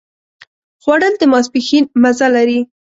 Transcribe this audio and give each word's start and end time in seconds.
خوړل 0.81 1.13
د 1.19 1.23
ماسپښين 1.31 1.83
مزه 2.01 2.27
لري 2.35 2.59